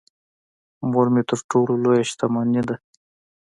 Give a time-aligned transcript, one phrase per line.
[0.89, 2.75] مور مې تر ټولو لويه شتمنی ده.